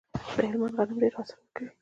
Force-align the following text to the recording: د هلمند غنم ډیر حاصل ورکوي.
د 0.35 0.41
هلمند 0.45 0.73
غنم 0.77 0.97
ډیر 1.01 1.13
حاصل 1.17 1.37
ورکوي. 1.39 1.69